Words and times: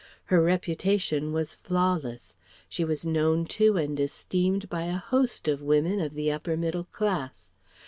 Her 0.33 0.41
reputation 0.41 1.31
was 1.31 1.53
flawless. 1.53 2.35
She 2.67 2.83
was 2.83 3.05
known 3.05 3.45
to 3.53 3.77
and 3.77 3.99
esteemed 3.99 4.67
by 4.67 4.85
a 4.85 4.97
host 4.97 5.47
of 5.47 5.61
women 5.61 5.99
of 6.01 6.15
the 6.15 6.31
upper 6.31 6.57
middle 6.57 6.85
class. 6.85 7.51